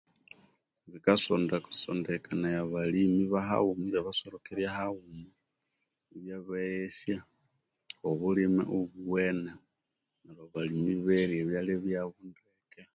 Bikasondekania 0.91 2.57
abalimi 2.63 3.21
ibabasorokerya 3.87 4.69
haima 4.77 5.29
ibyabeghesya 6.15 7.17
okwabulimi 8.07 10.93
neryo 11.05 11.35
iberya 11.41 12.03
ndeke 12.25 12.81